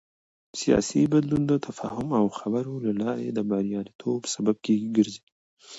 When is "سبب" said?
4.33-4.55